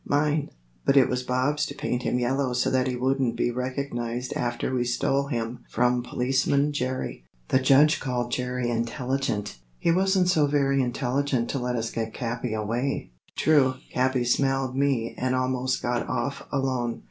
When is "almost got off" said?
15.35-16.47